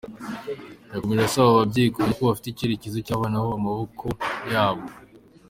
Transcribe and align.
Yakomeje 0.93 1.23
asaba 1.27 1.47
ababyeyi 1.51 1.89
kumenya 1.93 2.17
ko 2.17 2.23
bafite 2.29 2.47
icyerekezo 2.49 2.97
cy’abana 3.05 3.37
babo 3.41 3.55
mu 3.55 3.61
maboko 3.71 4.05
yabo. 4.53 4.85